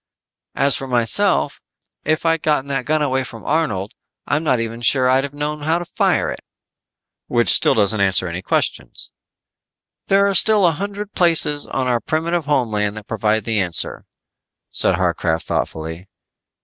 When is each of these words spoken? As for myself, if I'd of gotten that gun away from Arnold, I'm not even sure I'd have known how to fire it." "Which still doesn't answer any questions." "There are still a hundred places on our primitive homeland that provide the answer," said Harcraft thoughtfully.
As 0.55 0.75
for 0.75 0.87
myself, 0.87 1.61
if 2.03 2.25
I'd 2.25 2.39
of 2.39 2.41
gotten 2.41 2.69
that 2.69 2.85
gun 2.85 3.03
away 3.03 3.23
from 3.23 3.45
Arnold, 3.45 3.93
I'm 4.25 4.43
not 4.43 4.59
even 4.59 4.81
sure 4.81 5.07
I'd 5.07 5.23
have 5.23 5.35
known 5.35 5.61
how 5.61 5.77
to 5.77 5.85
fire 5.85 6.31
it." 6.31 6.39
"Which 7.27 7.49
still 7.49 7.75
doesn't 7.75 8.01
answer 8.01 8.27
any 8.27 8.41
questions." 8.41 9.11
"There 10.07 10.25
are 10.25 10.33
still 10.33 10.65
a 10.65 10.71
hundred 10.71 11.13
places 11.13 11.67
on 11.67 11.85
our 11.85 11.99
primitive 12.01 12.45
homeland 12.45 12.97
that 12.97 13.05
provide 13.05 13.43
the 13.43 13.59
answer," 13.59 14.05
said 14.71 14.95
Harcraft 14.95 15.43
thoughtfully. 15.43 16.07